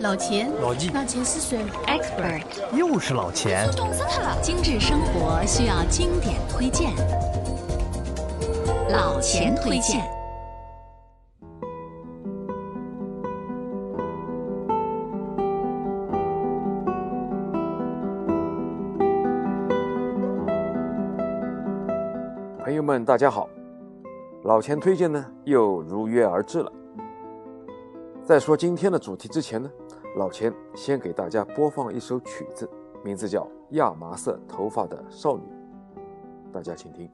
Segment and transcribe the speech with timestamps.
[0.00, 3.68] 老钱，老纪，老钱是谁？Expert，又是老钱。
[3.76, 4.40] 懂死他了！
[4.40, 6.92] 精致生活需要经典推荐，
[8.90, 10.04] 老钱推荐。
[22.64, 23.48] 朋友们，大家好，
[24.44, 26.70] 老钱推荐呢又如约而至了。
[28.28, 29.70] 在说今天的主题之前呢，
[30.18, 32.68] 老钱先给大家播放一首曲子，
[33.02, 35.44] 名字叫《亚麻色头发的少女》，
[36.52, 37.10] 大家请听。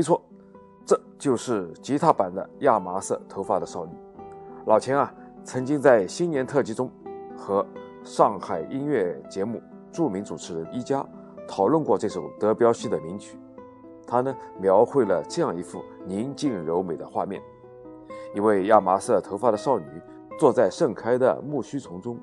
[0.00, 0.18] 没错，
[0.86, 3.92] 这就是吉他版的亚麻色头发的少女。
[4.64, 5.12] 老钱啊，
[5.44, 6.90] 曾经在新年特辑中
[7.36, 7.66] 和
[8.02, 9.60] 上海音乐节目
[9.92, 11.06] 著名主持人一家
[11.46, 13.38] 讨论过这首德彪西的名曲。
[14.06, 17.42] 他呢，描绘了这样一幅宁静柔美的画面：
[18.34, 19.84] 一位亚麻色头发的少女
[20.38, 22.16] 坐在盛开的苜蓿丛中，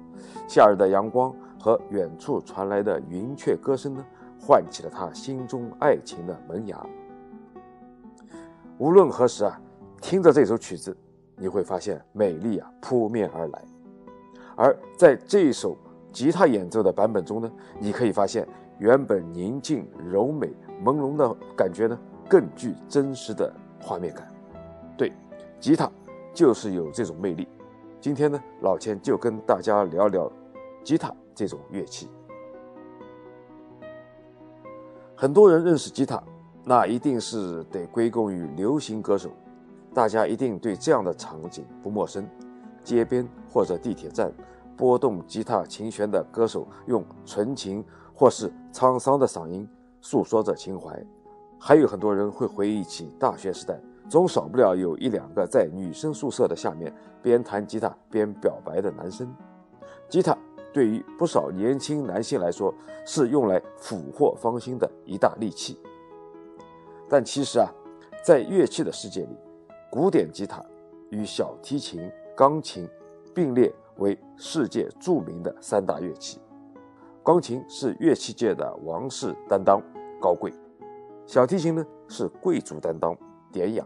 [0.47, 4.03] 夏日的阳光和远处传来的云雀歌声呢，
[4.41, 6.83] 唤起了她心中爱情的萌芽。
[8.79, 9.59] 无论何时啊，
[10.01, 10.95] 听着这首曲子，
[11.35, 13.65] 你会发现美丽啊扑面而来。
[14.55, 15.75] 而在这首
[16.11, 21.99] 吉他演奏的版本中呢，你可以发现原本宁静柔美朦胧的感觉呢，
[22.29, 23.51] 更具真实的
[23.81, 24.27] 画面感。
[24.95, 25.11] 对，
[25.59, 25.91] 吉他
[26.31, 27.47] 就是有这种魅力。
[27.99, 30.31] 今天呢，老钱就跟大家聊聊
[30.83, 32.07] 吉他这种乐器。
[35.15, 36.21] 很多人认识吉他。
[36.69, 39.29] 那一定是得归功于流行歌手，
[39.93, 42.27] 大家一定对这样的场景不陌生：
[42.83, 44.29] 街边或者地铁站，
[44.75, 47.81] 拨动吉他琴弦的歌手用纯情
[48.13, 49.65] 或是沧桑的嗓音
[50.01, 51.01] 诉说着情怀。
[51.57, 56.93] 还有很多人会回忆起大学时代，总少不了有一两个在女生宿舍的下面
[57.23, 59.33] 边弹吉他边表白的男生。
[60.09, 60.37] 吉他
[60.73, 62.73] 对于不少年轻男性来说，
[63.05, 65.79] 是用来俘获芳心的一大利器。
[67.09, 67.69] 但其实啊，
[68.23, 69.37] 在乐器的世界里，
[69.89, 70.63] 古典吉他
[71.09, 72.87] 与小提琴、钢琴
[73.33, 76.39] 并列为世界著名的三大乐器。
[77.23, 79.81] 钢琴是乐器界的王室担当，
[80.21, 80.51] 高贵；
[81.25, 83.15] 小提琴呢是贵族担当，
[83.51, 83.83] 典雅；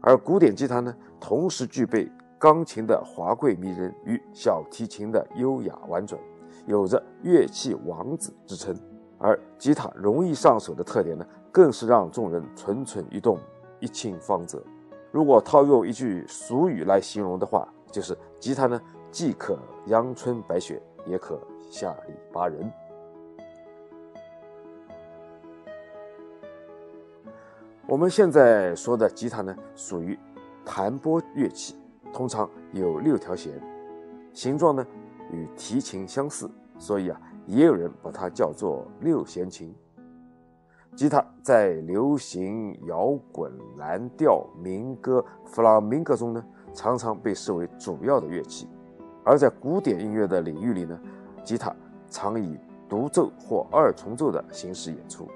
[0.00, 6.20] 而古典吉他呢，同时具备钢琴的华贵迷人与小提琴的优雅婉转，
[6.66, 8.76] 有着“乐器王子”之称。
[9.18, 13.38] 而吉他容易上手的特点呢，更是让众人蠢蠢欲动，
[13.80, 14.62] 一亲芳泽。
[15.10, 18.80] 如果套用一句俗语来形容的话，就是吉他呢，
[19.10, 21.40] 既可阳春白雪，也可
[21.70, 22.70] 下里巴人。
[27.86, 30.18] 我们现在说的吉他呢，属于
[30.64, 31.76] 弹拨乐器，
[32.12, 33.52] 通常有六条弦，
[34.34, 34.84] 形状呢
[35.30, 39.74] 与提琴相似，所以啊，也有人把它叫做六弦琴。
[40.94, 46.44] 吉他在流行、摇滚、蓝调、民歌、弗朗明哥中呢，
[46.74, 48.66] 常常被视为主要的乐器；
[49.24, 51.00] 而在古典音乐的领域里呢，
[51.44, 51.74] 吉他
[52.10, 52.58] 常以
[52.88, 55.26] 独奏或二重奏的形式演出，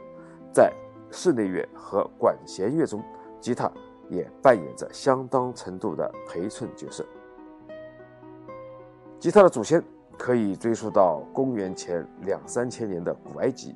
[0.53, 0.73] 在。
[1.13, 3.03] 室内乐和管弦乐中，
[3.41, 3.69] 吉他
[4.09, 7.05] 也扮演着相当程度的陪衬角色。
[9.19, 9.83] 吉他的祖先
[10.21, 13.75] 可以追溯到公元前两三千年的古埃及，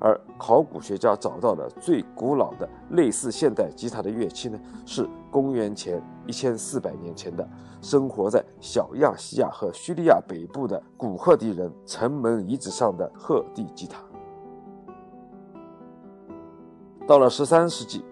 [0.00, 7.46] 而考古学家找到的最古老的类似现代吉他的乐器呢，是公元前一千四百年前的
[7.82, 14.02] 生活在小亚细亚和叙利亚北部的古赫地人城门遗址上的赫地吉他。
[17.06, 18.02] 到了十三世纪，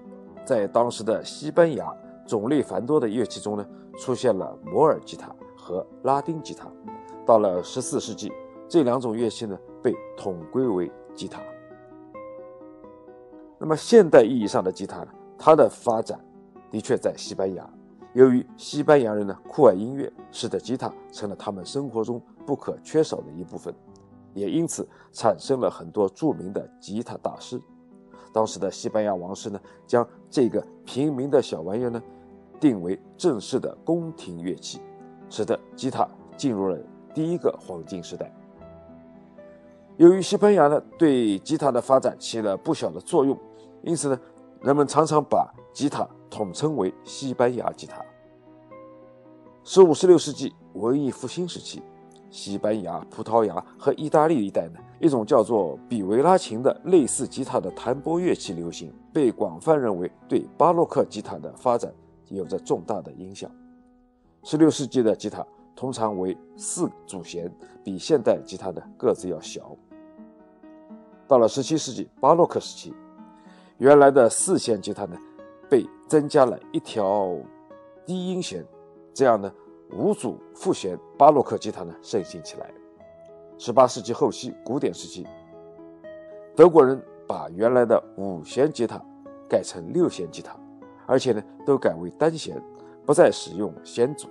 [0.45, 1.91] 在当时的西班牙，
[2.27, 3.67] 种类繁多的乐器中呢，
[3.99, 6.69] 出现了摩尔吉他和拉丁吉他。
[7.27, 8.33] 到了十四世纪，
[8.69, 11.43] 这两种乐器呢被统归为吉他。
[13.59, 15.05] 那么现代意义上的吉他，
[15.37, 16.19] 它的发展
[16.71, 17.69] 的确在西班牙。
[18.13, 23.75] 由于西班牙人呢酷爱音乐，使得吉他成了他们生活中不可缺少的一部分，
[24.33, 27.61] 也因此产生了很多著名的吉他大师。
[28.33, 32.03] 当时的西班牙王室呢，将这个平民的小玩意儿呢，
[32.61, 34.81] 定为正式的宫廷乐器，
[35.29, 36.07] 使得吉他
[36.37, 36.79] 进入了
[37.17, 38.31] 第一个黄金时代。
[39.97, 43.35] 由于西班牙呢对吉他的发展起了不小的作用，
[43.83, 44.21] 因此呢，
[44.61, 48.05] 人们常常把吉他统称为西班牙吉他。
[49.65, 51.83] 十五、十六世纪文艺复兴时期。
[52.29, 61.91] 西班牙、葡萄牙和意大利一带呢，一种叫做比维拉琴的类似吉他的弹拨乐器流行，被广泛认为对巴洛克吉他的发展
[62.29, 63.51] 有着重大的影响。
[64.43, 65.47] 十六世纪的吉他
[65.77, 67.53] 通常为四主弦，
[67.85, 69.77] 比现代吉他的个子要小。
[71.29, 72.95] 到了十七世纪巴洛克时期，
[73.77, 75.17] 原来的四弦吉他呢，
[75.69, 77.37] 被增加了一条
[78.07, 78.65] 低音弦，
[79.13, 79.53] 这样呢。
[79.93, 82.69] 五组复弦巴洛克吉他呢盛行起来。
[83.57, 85.25] 十八世纪后期，古典时期，
[86.57, 89.01] 德国人把原来的五弦吉他
[89.49, 90.57] 改成六弦吉他，
[91.07, 92.61] 而且呢都改为单弦，
[93.05, 94.29] 不再使用弦组。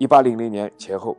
[0.00, 1.14] 一八零零年前后，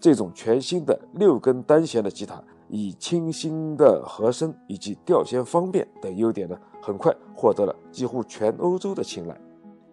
[0.00, 9.38] 这种全新的六根单弦的吉他，以清新的和声以及调弦方便等优点呢，很快获得了几乎全欧洲的青睐。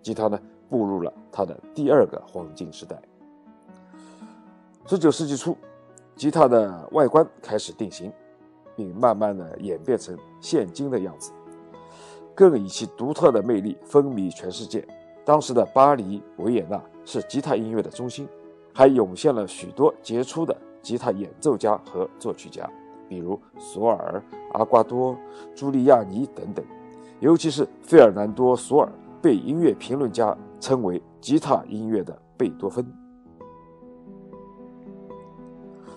[0.02, 0.40] 吉他呢。
[0.70, 2.96] 步入了它的第二个黄金时代。
[4.86, 5.58] 十九世纪初，
[6.16, 8.14] 吉他的外观开始定型，
[8.76, 11.32] 并慢慢的演变成现今的样子，
[12.36, 14.88] 更以其独特的魅力风靡全世界。
[15.26, 18.28] 当时的巴黎、维也纳是吉他音乐的中心，
[18.74, 22.70] 还涌现了许多杰出的吉他演奏家和作曲家，
[23.08, 24.24] 比如索尔、
[24.54, 25.18] 阿瓜多、
[25.56, 26.64] 朱利亚尼等等，
[27.20, 30.38] 尤其是费尔南多·索尔，被音乐评论家。
[30.62, 32.86] 称为吉他音乐的贝多芬。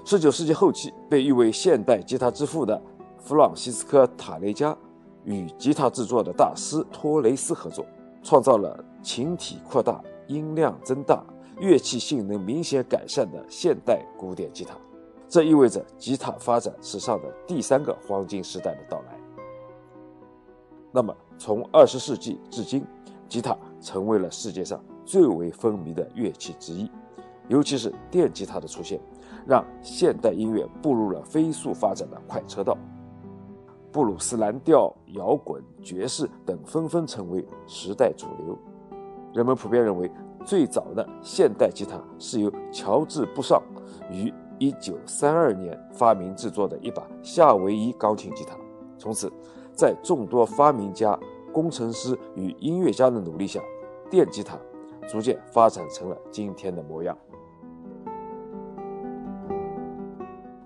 [0.04, 2.80] 十九世纪后期，被誉为现代吉他之父的
[3.18, 4.76] 弗朗西斯科·塔雷加
[5.24, 7.84] 与吉他制作的大师托雷斯合作，
[8.22, 10.00] 创造了琴体扩大、
[10.32, 11.24] 音量增大、
[11.58, 14.74] 乐器性能明显改善的现代古典吉他。
[15.28, 19.18] 这意味着吉他发展史上的第三个黄金时代的到来。
[20.90, 22.84] 那么，从二十世纪至今，
[23.28, 23.56] 吉他。
[23.84, 26.88] 成为了世界上最为风靡的乐器之一，
[27.48, 29.00] 尤其是电吉他的出现，
[29.44, 32.78] 让现代音乐步入了飞速发展的快车道。
[33.90, 38.56] 布鲁斯蓝调、摇滚、爵士等纷纷成为时代主流。
[39.32, 40.10] 人们普遍认为，
[40.44, 43.62] 最早的现代吉他是由乔治·布尚
[44.10, 48.54] 于1932年发明制作的一把夏威夷钢琴吉他。
[48.98, 49.32] 从此，
[49.74, 51.18] 在众多发明家。
[51.52, 53.60] 工程师与音乐家的努力下，
[54.08, 54.56] 电吉他
[55.06, 57.14] 逐渐发展成了今天的模样。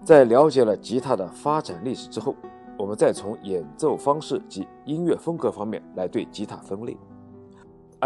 [0.04, 2.36] 在了解了吉他的发展历史之后，
[2.78, 6.96] 我们再从演奏方式及音乐风格方面来对吉他分类。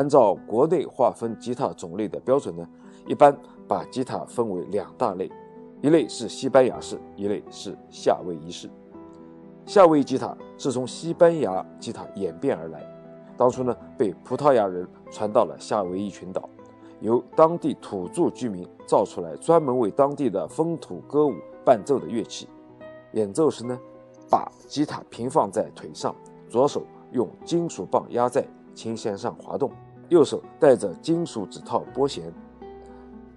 [0.00, 2.66] 按照国内划分吉他种类的标准呢，
[3.06, 3.36] 一般
[3.68, 5.30] 把吉他分为两大类，
[5.82, 8.70] 一类是西班牙式，一类是夏威夷式。
[9.66, 12.82] 夏威夷吉他是从西班牙吉他演变而来，
[13.36, 16.48] 当初呢被葡萄牙人传到了夏威夷群岛，
[17.00, 22.48] 由当地土著居民造出来，专门为当地的风土歌舞伴奏的乐器。
[23.12, 23.78] 演奏时呢，
[24.30, 26.16] 把吉他平放在腿上，
[26.48, 28.42] 左手用金属棒压在
[28.72, 29.70] 琴弦上滑动，
[30.10, 32.30] 右手带着金属指套拨弦。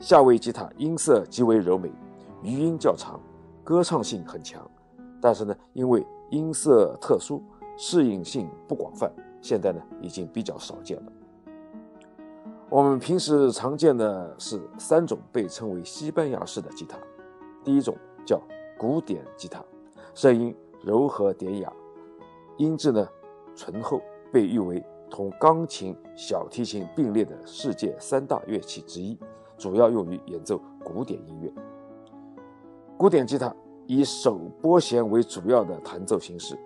[0.02, 1.90] 夏威夷吉他音色极为柔美，
[2.42, 3.18] 余音较长，
[3.64, 4.70] 歌唱性很强。
[5.22, 7.42] 但是呢，因为音色特殊，
[7.78, 9.10] 适应性不广泛，
[9.42, 11.12] 现在呢已经比较少见了。
[12.70, 16.98] 我们平时常见的是三种被称为西班牙式的吉他，
[17.64, 18.42] 第一种叫。
[18.76, 19.64] 古典吉他
[20.14, 21.72] 声音柔和典雅，
[22.58, 23.08] 音质呢
[23.56, 29.16] 醇厚，被誉为同钢琴、小提琴并列的世界三大乐器之一，
[29.60, 31.54] 主要用于演奏古典音乐。
[32.98, 33.56] 古典吉他
[33.86, 36.58] 以手拨弦为主要的弹奏形式，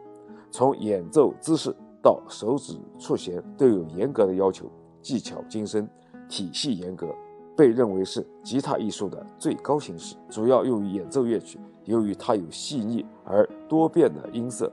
[0.50, 5.86] 从演奏姿势到手指触弦都有严格的要求，技巧精深，
[6.30, 7.14] 体系严格。
[7.54, 11.60] 被认为是吉他艺术的最高形式，主要用于演奏乐曲。
[11.84, 14.72] 由于它有细腻而多变的音色、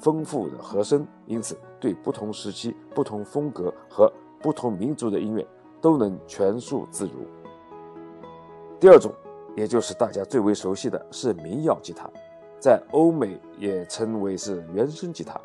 [0.00, 5.46] 丰富的和声，因此对不同时期、不同风格和不同民族的音乐
[5.80, 7.26] 都能全数自如。
[8.80, 9.12] 第二种，
[9.54, 12.10] 也就是大家最为熟悉的是民谣吉他，
[12.58, 15.38] 在欧美也称为是原声吉他，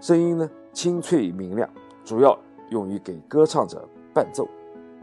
[0.00, 1.68] 声音呢清脆明亮，
[2.04, 4.46] 主要用于给歌唱者伴奏。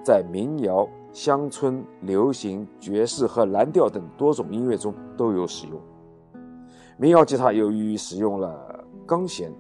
[0.04, 5.82] 在民谣、乡村、流行、爵士和蓝调等多种音乐中都有使用。
[7.00, 9.54] 民谣吉他由于使用了钢弦，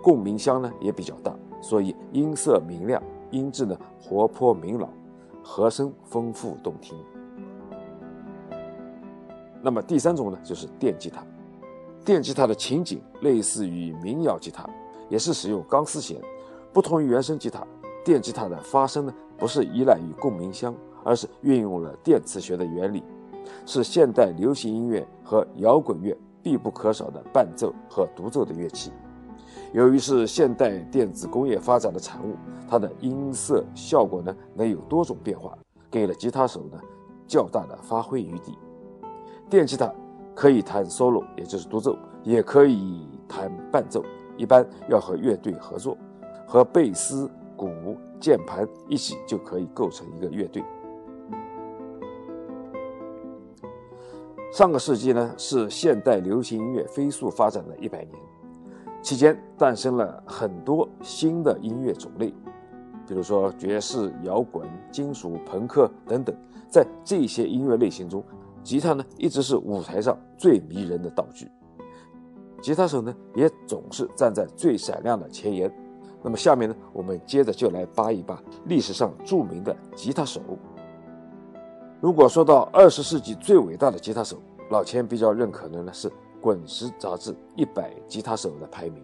[0.00, 4.88] 共鸣箱呢也比较大，所以音色明亮，音质呢活泼明朗，
[5.42, 6.96] 和声丰富动听。
[9.60, 11.20] 那么第三种呢就是电吉他。
[12.04, 14.64] 电吉他的情景类似于民谣吉他，
[15.08, 16.20] 也是使用钢丝弦，
[16.72, 17.66] 不同于原声吉他。
[18.04, 20.72] 电吉他的发声呢，不是依赖于共鸣箱，
[21.02, 23.02] 而是运用了电磁学的原理，
[23.66, 28.92] 是现代流行音乐和摇滚乐必不可少的伴奏和独奏的乐器。
[29.72, 32.36] 由于是现代电子工业发展的产物，
[32.68, 35.58] 它的音色效果呢能有多种变化，
[35.90, 36.78] 给了吉他手呢
[37.26, 38.56] 较大的发挥余地。
[39.50, 39.92] 电吉他
[40.34, 44.04] 可以弹 solo，也就是独奏，也可以弹伴奏，
[44.36, 45.96] 一般要和乐队合作，
[46.46, 47.30] 和贝斯。
[47.56, 50.60] 鼓、键盘一起就可以构成一个乐队。
[54.54, 58.12] 上个世纪呢，是现代流行音乐飞速发展的一百年，
[59.02, 62.32] 期间诞生了很多新的音乐种类，
[63.04, 66.32] 比如说爵士、摇滚、金属、朋克等等。
[66.68, 68.22] 在这些音乐类型中，
[68.62, 71.50] 吉他呢一直是舞台上最迷人的道具，
[72.62, 75.68] 吉他手呢也总是站在最闪亮的前沿。
[76.22, 80.40] 那么下面呢，我们接着就来扒一扒历史上著名的吉他手。
[82.04, 84.36] 如果说到二十世纪最伟大的吉他手，
[84.68, 86.06] 老钱比较认可的呢是
[86.38, 89.02] 《滚石》杂志一百吉他手的排名。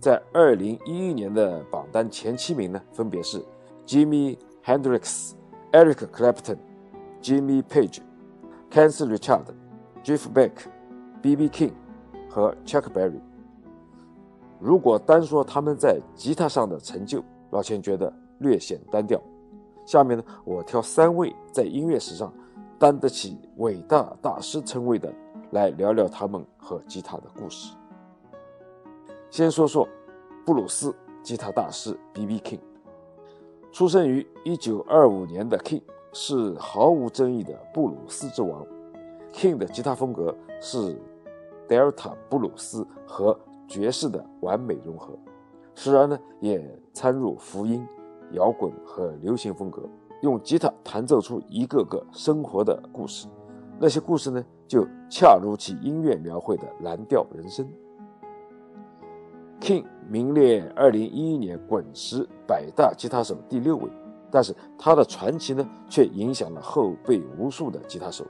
[0.00, 3.42] 在二零一一年的榜单前七名呢，分别是
[3.86, 5.32] Jimmy Hendrix、
[5.72, 6.58] Eric Clapton、
[7.22, 8.00] Jimmy Page、
[8.70, 9.44] Keith Richard、
[10.04, 10.52] Jeff Beck、
[11.22, 11.48] B.B.
[11.48, 11.72] King
[12.28, 13.18] 和 Chuck Berry。
[14.60, 19.18] 如果单说他们在吉他上的成就，老钱觉得略显单调。
[19.84, 22.32] 下面呢，我挑三位在音乐史上
[22.78, 25.12] 担得起伟大大师称谓的，
[25.50, 27.74] 来聊聊他们和吉他的故事。
[29.30, 29.88] 先说说
[30.46, 32.38] 布鲁斯吉他大师 B.B.
[32.40, 32.60] King。
[33.72, 38.64] 出生于1925年的 King 是毫无争议的布鲁斯之王。
[39.32, 40.96] King 的吉他风格是
[41.66, 43.36] 德尔塔布鲁斯和
[43.66, 45.18] 爵士的完美融合，
[45.74, 47.84] 时而呢也掺入福音、
[48.32, 49.82] 摇滚和流行风格，
[50.22, 53.28] 用吉他弹奏出一个个生活的故事。
[53.78, 57.68] 那些故事呢，就恰如其音乐描绘的蓝调人生。
[59.60, 63.90] King 名列2011年滚石百大吉他手第六位，
[64.30, 68.24] 但是他的传奇呢，却影响了后辈无数的吉他手。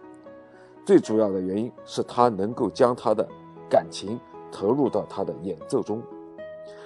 [0.86, 3.26] 最主要的原因是他能够将他的
[3.68, 4.18] 感情。
[4.56, 6.00] 投入到他的演奏中，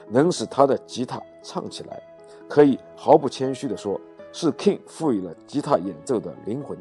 [0.08, 2.02] 能使他的吉他唱起来，
[2.49, 4.00] 可以毫不谦虚地说，
[4.32, 6.76] 是 King 赋予了吉他演奏的灵魂。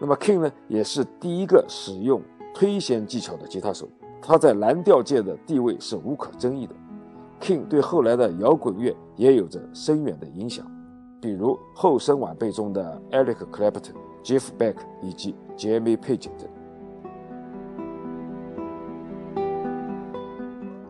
[0.00, 2.22] 那么 King 呢，也是第一个使用
[2.54, 3.88] 推弦技巧的吉他手，
[4.22, 6.74] 他在蓝调界的地位是无可争议的。
[7.40, 10.66] King 对后来的摇滚乐也有着深远的影响，
[11.20, 16.48] 比如后生晚辈中的 Eric Clapton、Jeff Beck 以及 Jimmy Page 等。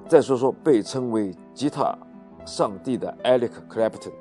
[0.08, 1.96] 再说说被称为“吉他
[2.44, 4.12] 上帝”的 Eric Clapton，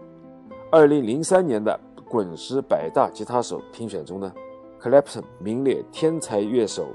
[0.71, 4.33] 二零零三年的滚石百大吉他手评选中呢
[4.81, 6.87] ，Clapton 名列天才乐手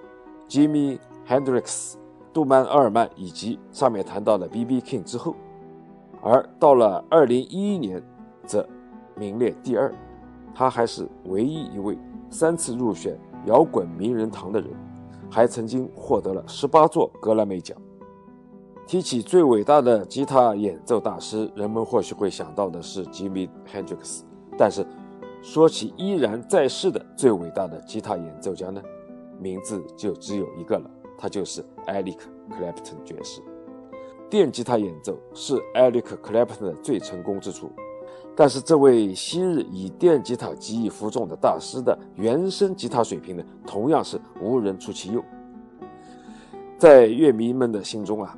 [0.48, 1.94] Jimmy Hendrix。
[2.32, 4.80] 杜曼·厄尔曼以及上面谈到的 B.B.
[4.80, 5.36] King 之后，
[6.20, 8.02] 而到了2011年，
[8.44, 8.68] 则
[9.14, 9.94] 名列第二。
[10.52, 11.96] 他还是唯一一位
[12.30, 13.16] 三次入选
[13.46, 14.68] 摇滚名人堂的人，
[15.30, 17.80] 还曾经获得了十八座格莱美奖。
[18.86, 24.24] 提起最伟大的吉他演奏大师，人们或许会想到的是吉米·亨德克斯，
[24.58, 24.86] 但是
[25.42, 28.82] 说起依然在世的最伟大的吉他演奏家呢，
[29.40, 30.90] 名字就只有一个了。
[31.16, 32.18] 他就是 Eric
[32.50, 33.40] Clapton 爵士。
[34.28, 37.70] 电吉他演奏是 Eric Clapton 的最成功之处，
[38.36, 45.24] 但是这位昔日以电吉他技艺服众的大师的原声吉他水平呢，同样是无人出其右。
[46.76, 48.36] 在乐迷们的心中啊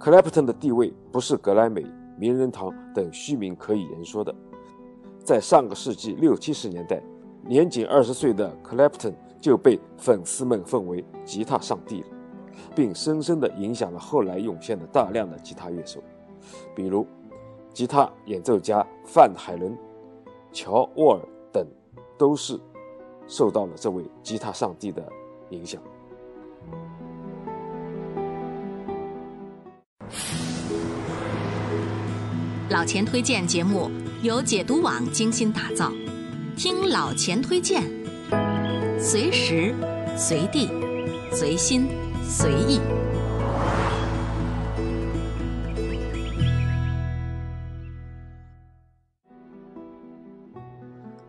[0.00, 1.86] ，Clapton 的地位不是格莱美、
[2.18, 4.34] 名人堂等虚名可以言说的。
[5.22, 7.00] 在上个世纪六七十年代，
[7.44, 9.14] 年仅二十岁的 Clapton。
[9.40, 12.08] 就被粉丝们奉为吉他上帝了，
[12.76, 15.98] 并深深地影响了后来涌现的大量的吉他乐手，
[16.76, 17.06] 比如
[17.72, 19.74] 吉他演奏家范海伦、
[20.52, 21.66] 乔沃尔等，
[22.18, 22.60] 都是
[23.26, 25.02] 受到了这位吉他上帝的
[25.48, 25.80] 影响。
[32.68, 33.90] 老钱推荐节目
[34.22, 35.92] 由解读网精心打造，
[36.56, 37.82] 听老钱推荐。
[38.98, 39.74] 随时、
[40.16, 40.68] 随地、
[41.32, 41.88] 随心、
[42.22, 42.80] 随意。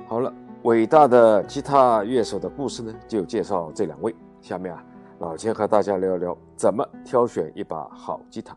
[0.05, 0.33] 好了，
[0.63, 4.13] 伟大的吉他乐手的故事呢，就介绍这两位。
[4.41, 4.83] 下面啊，
[5.19, 8.55] 老钱和大家聊聊怎么挑选一把好吉他。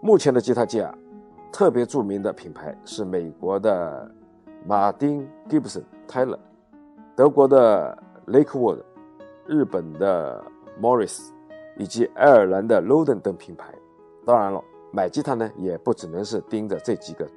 [0.00, 0.94] 目前的吉他界啊，
[1.52, 4.08] 特别著名的品牌是美国的
[4.64, 6.38] 马丁·吉布森泰勒。
[7.16, 8.78] 德国的 Lakewood、
[9.44, 10.40] 日本的
[10.80, 11.30] Morris
[11.76, 13.74] 以及爱尔兰的 Loden 等品牌，
[14.24, 17.28] 当然了，买吉他呢也不只能是盯着这几个，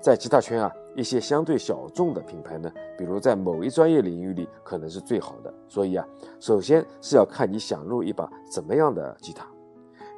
[0.00, 5.52] 在吉他圈啊，一些相对小众的品牌呢，比如在某一专业领域里可能是最好的。
[5.68, 6.06] 所以啊，
[6.38, 9.44] 首先是要看你想入一把怎么样的吉他，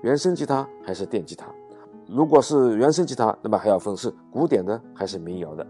[0.02, 1.46] 原声吉他还是电吉他？
[2.08, 5.66] 如果是原声吉他，那么还要分是古典的还是民谣的。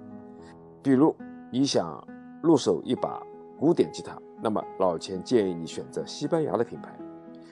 [0.83, 1.15] 比如
[1.51, 2.07] 你想
[2.43, 3.23] 入手一把。
[3.59, 6.95] 古典吉他，那么老钱建议你选择西班牙的品牌，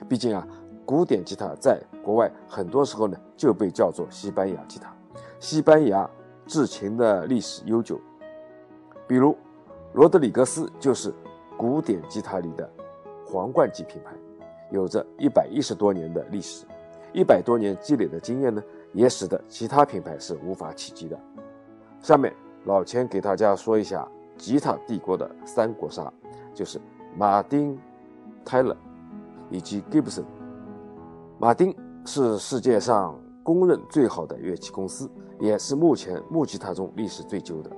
[0.07, 0.47] 毕竟啊，
[0.85, 4.95] 古典吉他在国外很多时候呢就被叫做西班牙吉他。
[5.39, 6.07] 西班牙
[6.45, 7.99] 制琴的历史悠久，
[9.07, 9.35] 比如
[9.93, 11.11] 罗德里格斯就是
[11.57, 12.69] 古典吉他里的
[13.25, 14.13] 皇冠级品牌，
[14.69, 16.67] 有着一百一十多年的历史，
[17.13, 18.61] 一百多年积累的经验呢，
[18.95, 21.19] 也使得其他品牌是无法企及的。
[22.01, 24.07] 下面老钱给大家说一下。
[24.37, 26.11] 吉他帝国的三国杀
[26.53, 26.77] 就是
[27.15, 27.79] 马丁、
[28.43, 28.75] 泰勒
[29.49, 30.25] 以及 Gibson。
[31.39, 31.73] 马丁
[32.05, 37.71] 是世界上公认最好的乐器公司，也是目前木吉他中历史最久的，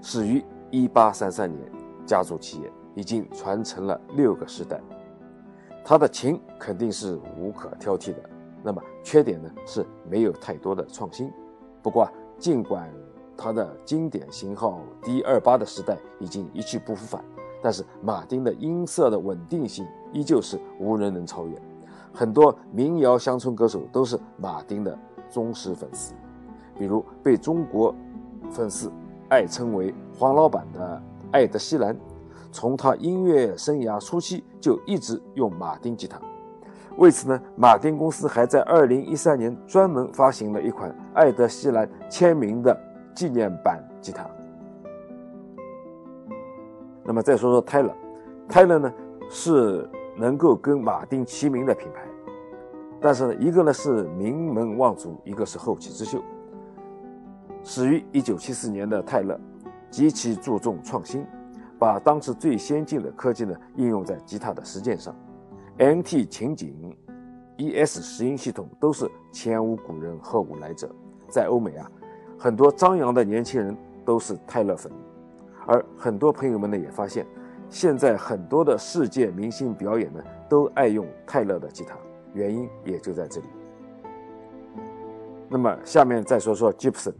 [0.00, 1.70] 始于1833年，
[2.06, 4.80] 家族企业已经传承了六个时代。
[5.84, 8.22] 他的琴肯定是无可挑剔的，
[8.62, 11.32] 那么缺点呢是没有太多的创新。
[11.82, 12.90] 不过啊尽管
[13.36, 17.24] 它的经典型号 D 二八的时代已经一去不复返，
[17.62, 21.56] 但是马丁的音色的稳定性依旧是无人能超越。
[22.12, 24.98] 很多民谣乡村歌手都是马丁的
[25.30, 26.14] 忠实粉丝，
[26.76, 27.94] 比如被中国
[28.50, 28.90] 粉丝
[29.28, 31.96] 爱称为“黄老板”的艾德·希兰，
[32.50, 36.20] 从他音乐生涯初期就一直用马丁吉他。
[36.98, 42.78] 为此呢，马丁公司还在2013年专门发行了一款艾德·希兰签名的。
[43.14, 44.24] 纪念版吉他。
[47.02, 47.92] 那么再说说泰勒，
[48.48, 48.94] 泰勒呢
[49.28, 52.02] 是能够跟马丁齐名的品牌，
[53.00, 56.22] 但是呢，一个呢是名门望族，一个是后起之秀。
[57.64, 59.36] 始于1974年的泰勒，
[59.90, 61.26] 极其注重创新，
[61.76, 65.12] 把当时最先进的科技呢应用在吉他的实践上
[65.78, 66.96] ，NT 情景、
[67.56, 70.90] ES 拾音系统都是前无古人后无来者，
[71.28, 71.90] 在欧美啊。
[72.38, 74.92] 很多张扬的年轻人都是泰勒粉，
[75.66, 77.26] 而很多朋友们呢也发现，
[77.68, 81.96] 现在很多的世界明星表演呢都爱用泰勒的吉他，
[82.32, 83.46] 原因也就在这里。
[85.48, 87.14] 那么下面再说说 Gibson。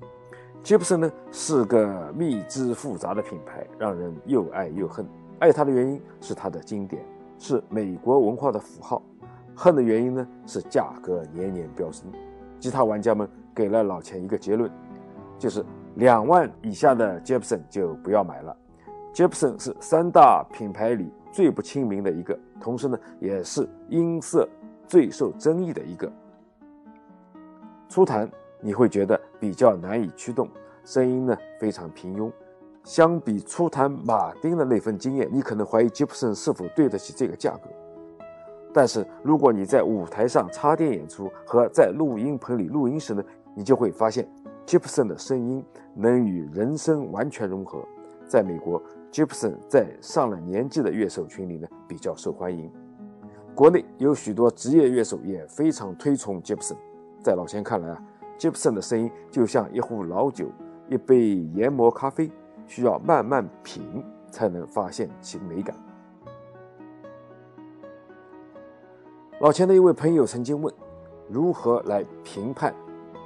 [0.62, 5.06] Gibson 呢是个密之复杂的品牌，让人又爱又恨。
[5.38, 7.02] 爱它的原因是它的经典，
[7.38, 9.00] 是美国文化的符号；
[9.54, 12.06] 恨的原因呢是价格年年飙升。
[12.58, 14.70] 吉他玩家们给了老钱一个结论，
[15.38, 18.56] 就是两万以下的 Gibson 就不要买了。
[19.14, 24.48] Gibson 是三大品牌里最不亲民的一个，同时呢也是音色
[24.86, 26.10] 最受争议的一个。
[27.88, 28.28] 初弹
[28.60, 30.48] 你会觉得比较难以驱动，
[30.84, 32.30] 声音呢非常平庸。
[32.88, 37.68] 相比初谈马丁的那份经验，你可能怀疑吉普森是否对得起这个价格。
[38.72, 43.22] 但是如果你在舞台上插电演出和在录音棚里录音时呢，
[43.54, 44.26] 你就会发现
[44.64, 45.62] 吉普森的声音
[45.94, 47.84] 能与人声完全融合。
[48.26, 52.72] 在美国，吉普森在上了年纪的乐手群里呢比较受欢迎。
[53.54, 56.74] 国内有许多职业乐手也非常推崇吉普森。
[57.22, 58.02] 在老钱看来啊，
[58.38, 60.46] 吉普森的声音就像一壶老酒，
[60.88, 62.30] 一杯研磨咖啡，
[62.68, 65.74] 需要慢慢品才能发现其美感。
[69.40, 70.72] 老钱的一位朋友曾经问：
[71.28, 72.72] 如何来评判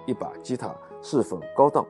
[0.07, 1.85] 一把吉他是否高档？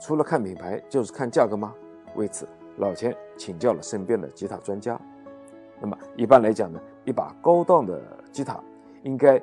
[0.00, 1.74] 除了看品牌，就是看价格吗？
[2.14, 4.98] 为此，老钱请教了身边的吉他专家。
[5.80, 8.00] 那么，一般来讲呢，一把高档的
[8.32, 8.58] 吉他
[9.02, 9.38] 应该。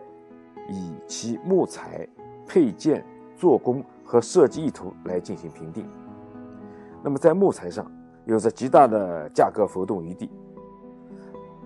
[0.70, 2.08] 以其木材、
[2.48, 3.04] 配件、
[3.36, 5.86] 做工和设计意图来进行评定。
[7.04, 7.90] 那么在木材上
[8.26, 10.30] 有着极大的价格浮动余地，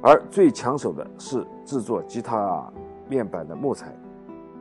[0.02, 2.72] 而最抢手的是制作吉他
[3.08, 3.96] 面板的木材。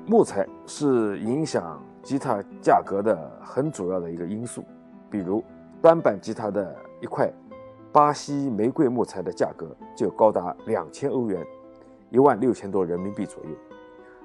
[0.06, 4.62] 木材是影响吉他价格的很主要的一个因素。
[5.10, 5.42] 比如
[5.80, 7.32] 单板吉他的一块
[7.92, 11.46] 巴西玫瑰木材的价格就高达两千欧元，
[12.10, 13.50] 一万六千多人民币左右。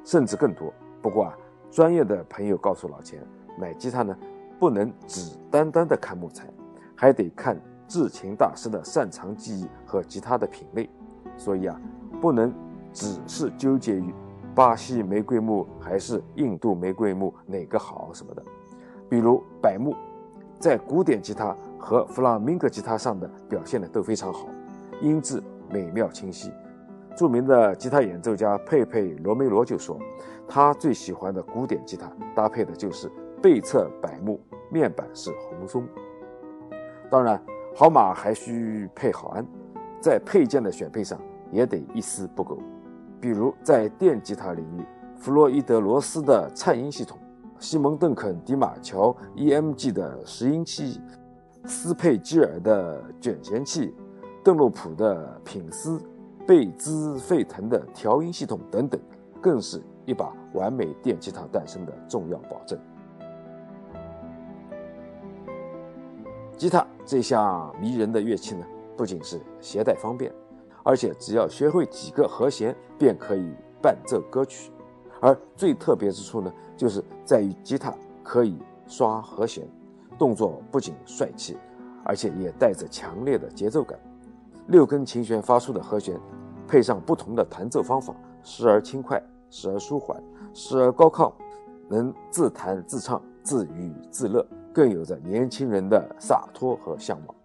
[0.03, 0.73] 甚至更多。
[1.01, 1.37] 不过啊，
[1.69, 3.21] 专业的朋友告诉老钱，
[3.59, 4.17] 买吉他呢，
[4.59, 6.45] 不能只单单的看木材，
[6.95, 10.89] 还得看制琴大师的擅长技艺和吉他的品类。
[11.37, 11.79] 所以啊，
[12.19, 12.53] 不能
[12.91, 14.13] 只是纠结于
[14.53, 18.43] 巴西玫瑰木还是印度玫瑰木哪个好什么的。
[19.09, 19.95] 比如柏木，
[20.59, 24.49] 在古典吉他和弗朗明哥吉他上的表现的都非常好，
[25.01, 26.51] 音质美妙清晰。
[27.15, 29.97] 著名的吉他演奏家佩佩罗梅罗就说，
[30.47, 33.09] 他最喜欢的古典吉他搭配的就是
[33.41, 35.87] 背侧柏木，面板是红松。
[37.09, 37.41] 当然，
[37.75, 39.45] 好马还需配好鞍，
[40.01, 41.19] 在配件的选配上
[41.51, 42.59] 也得一丝不苟。
[43.19, 44.85] 比如在电吉他领域，
[45.17, 47.17] 弗洛伊德罗斯的颤音系统，
[47.59, 51.01] 西蒙邓肯迪马乔 EMG 的拾音器，
[51.65, 53.93] 斯佩基尔的卷弦器，
[54.43, 56.01] 邓洛普的品丝。
[56.47, 58.99] 贝兹沸腾的调音系统等等，
[59.39, 62.75] 更是一把完美电吉他诞生的重要保证。
[66.59, 68.65] 吉他这项迷人的乐器呢，
[68.97, 70.29] 不仅是携带方便，
[70.83, 74.69] 而且只要学会几个和弦，便可以伴奏歌曲。
[75.21, 79.65] 而最特别之处呢，就是在于吉他可以刷和弦，
[80.17, 81.57] 动作不仅帅气，
[82.03, 83.97] 而且也带着强烈的节奏感。
[84.67, 86.19] 六根琴弦发出的和弦。
[86.67, 89.19] 配上不同的弹奏方法，时而轻快，
[89.49, 90.21] 时而舒缓，
[90.53, 91.33] 时而高亢，
[91.87, 97.35] 能自弹自唱，自娱自乐，更有着年轻人的洒脱和向往。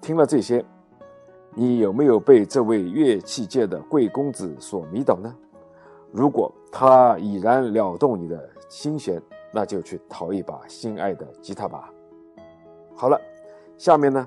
[0.00, 0.64] 听了这些，
[1.54, 5.34] 你有没有被这位乐器界的贵公子所迷倒呢？
[6.12, 9.20] 如果他已然撩动你的心弦，
[9.52, 11.92] 那就去淘一把心爱的吉他吧。
[12.94, 13.20] 好了，
[13.76, 14.26] 下面呢，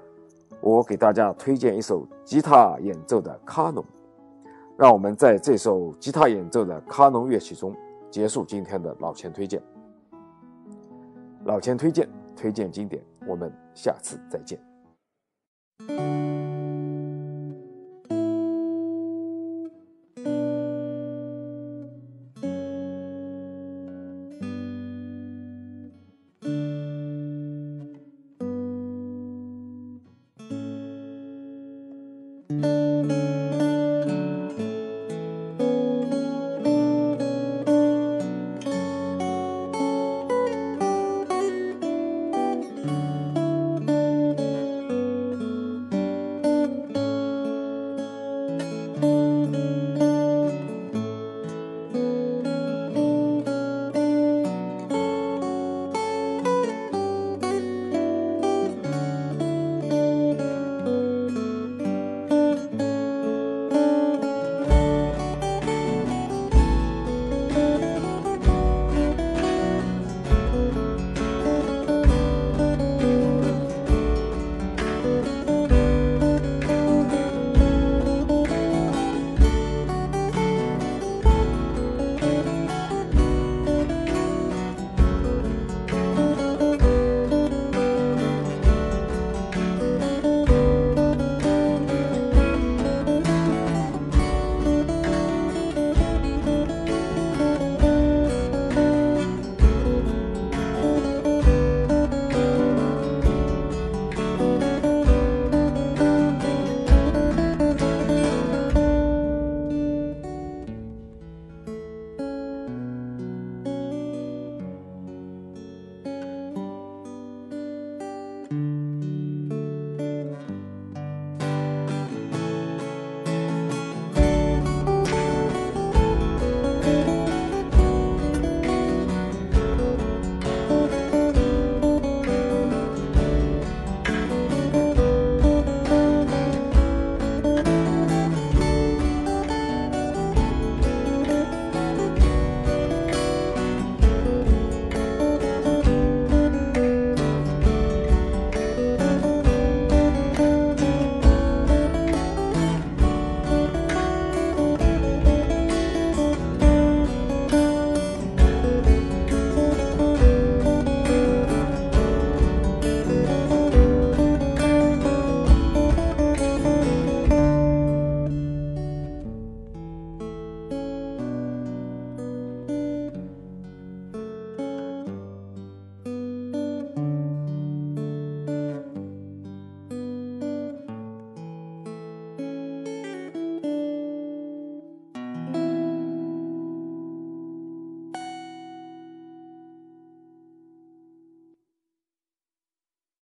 [0.61, 3.83] 我给大家推荐一首吉他演奏的卡农。
[4.77, 7.75] 让我们在这首吉他演奏的卡农乐器中
[8.09, 9.61] 结束今天的老钱推荐。
[11.45, 14.59] 老钱推荐，推荐经典，我们下次再见。